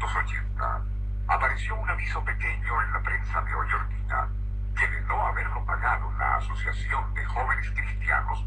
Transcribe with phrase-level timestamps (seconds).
[0.00, 0.82] 1980,
[1.28, 4.28] apareció un aviso pequeño en la prensa neoyorquina
[4.74, 8.46] que de no haberlo pagado la Asociación de Jóvenes Cristianos,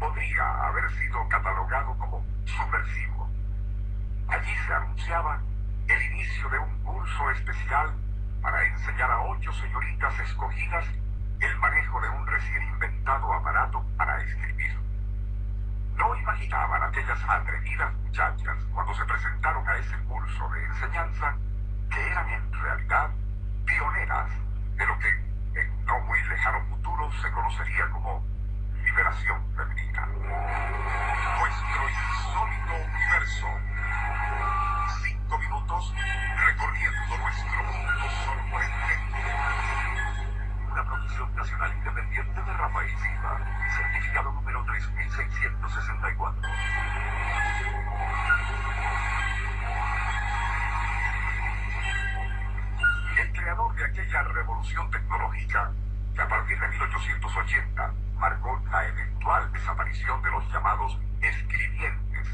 [0.00, 3.30] podría haber sido catalogado como subversivo.
[4.26, 5.40] Allí se anunciaba
[5.86, 7.94] el inicio de un curso especial
[8.42, 10.84] para enseñar a ocho señoritas escogidas
[11.40, 14.87] el manejo de un recién inventado aparato para escribir.
[15.98, 21.36] No imaginaban aquellas atrevidas muchachas cuando se presentaron a ese curso de enseñanza
[21.90, 23.10] que eran en realidad
[23.66, 24.30] pioneras
[24.76, 25.08] de lo que
[25.60, 28.24] en no muy lejano futuro se conocería como
[28.84, 30.06] liberación femenina.
[31.40, 33.46] Nuestro insólito universo.
[35.02, 35.94] Cinco minutos
[36.46, 39.22] recorriendo nuestro mundo sorprendente.
[40.70, 43.40] Una producción nacional independiente de Rafael Silva,
[43.76, 44.47] certificado número
[44.86, 46.42] 3664.
[53.18, 55.72] El creador de aquella revolución tecnológica
[56.14, 62.28] que a partir de 1880 marcó la eventual desaparición de los llamados escribientes,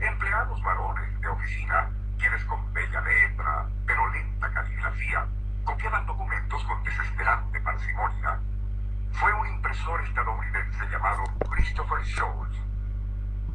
[0.00, 5.26] empleados varones de oficina quienes con bella letra pero lenta caligrafía
[5.64, 8.40] copiaban documentos con desesperante parsimonia,
[9.12, 11.24] fue un impresor estadounidense llamado
[11.78, 12.58] Christopher Scholz,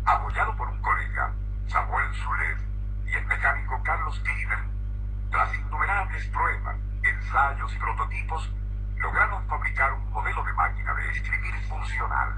[0.05, 1.33] apoyado por un colega,
[1.67, 2.57] Samuel Sulet,
[3.05, 4.59] y el mecánico Carlos Steven,
[5.29, 8.49] tras innumerables pruebas, ensayos y prototipos,
[8.95, 12.33] lograron fabricar un modelo de máquina de escribir funcional.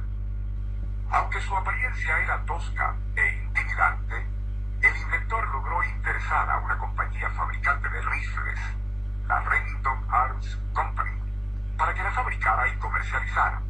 [1.12, 4.26] Aunque su apariencia era tosca e intimidante,
[4.82, 8.60] el inventor logró interesar a una compañía fabricante de rifles,
[9.28, 11.22] la Remington Arms Company,
[11.78, 13.62] para que la fabricara y comercializara.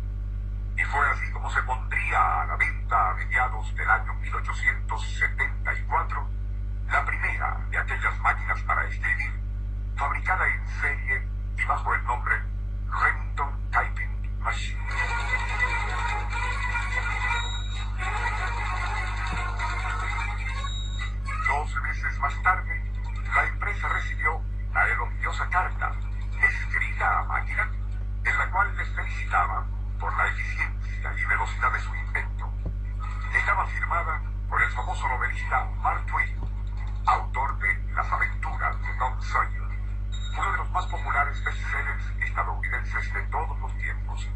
[0.95, 6.29] Fue así como se pondría a la venta a mediados del año 1874
[6.89, 9.37] la primera de aquellas máquinas para escribir,
[9.97, 12.41] fabricada en serie y bajo el nombre
[12.87, 14.79] Remington Typing Machine.
[21.45, 22.81] Dos meses más tarde,
[23.35, 24.41] la empresa recibió
[24.73, 25.91] la elogiosa carta,
[26.41, 27.69] escrita a máquina,
[28.23, 29.65] en la cual les felicitaba
[29.99, 32.51] por la eficiencia y velocidad de su invento.
[33.37, 36.35] Estaba firmada por el famoso novelista Mark Twain,
[37.05, 39.61] autor de Las aventuras de Tom Sawyer,
[40.37, 44.27] uno de los más populares bestsellers estadounidenses de todos los tiempos.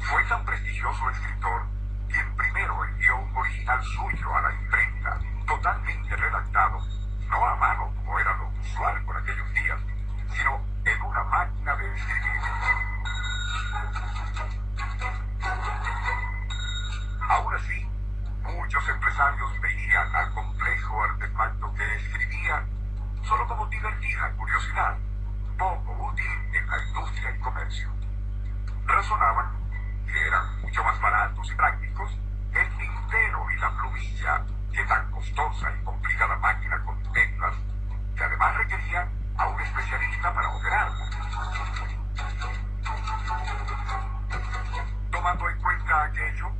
[0.00, 1.62] Fue tan prestigioso escritor
[2.08, 6.80] quien primero envió un original suyo a la imprenta, totalmente redactado,
[7.28, 9.80] no a mano como era lo usual por aquellos días,
[10.34, 12.20] sino en una máquina de escribir.
[17.30, 17.88] Aún así,
[18.42, 22.66] muchos empresarios veían al complejo artefacto que escribía
[23.22, 24.98] solo como divertida curiosidad,
[25.56, 27.88] poco útil en la industria y comercio.
[28.84, 29.46] Razonaban
[30.06, 32.18] que eran mucho más baratos y prácticos
[32.52, 37.54] el tintero y la plumilla que tan costosa y complicada máquina con teclas,
[38.16, 41.10] que además requería a un especialista para operarla.
[45.12, 46.50] Tomando en cuenta aquello,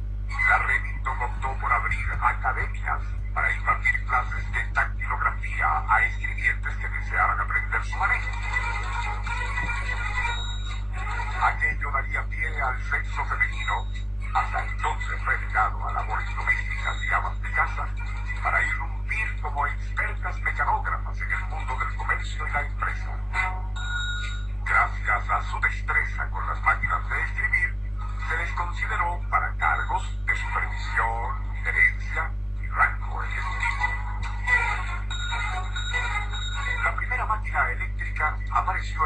[0.51, 3.01] la Remington optó por abrir academias
[3.33, 4.90] para impartir clases de dactilografía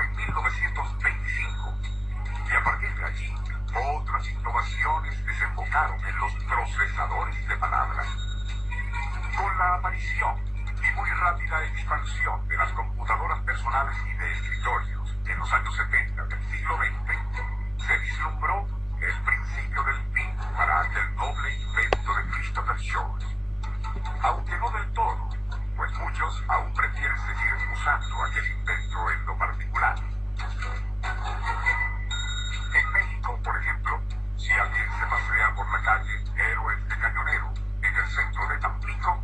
[0.05, 1.75] en 1925
[2.51, 3.35] y a partir de allí
[3.75, 8.07] otras innovaciones desembocaron en los procesadores de palabras.
[9.37, 10.37] Con la aparición
[10.77, 16.25] y muy rápida expansión de las computadoras personales y de escritorios en los años 70
[16.27, 18.69] del siglo XX, se vislumbró
[19.01, 23.25] el principio del fin para aquel noble invento de Christopher Scholz.
[24.23, 25.34] Aunque no del todo,
[26.05, 29.95] muchos aún prefieren seguir usando aquel invento en lo particular.
[32.75, 34.03] En México, por ejemplo,
[34.37, 39.23] si alguien se pasea por la calle Héroes de Cañonero en el centro de Tampico,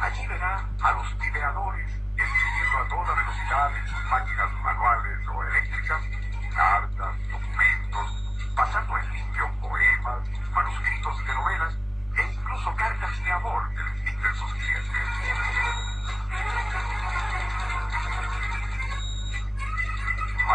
[0.00, 1.19] allí verá a los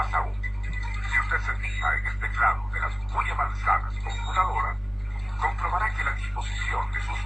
[0.06, 4.78] Si usted se fija en el teclado de las muy avanzadas computadoras,
[5.42, 7.25] comprobará que la disposición de sus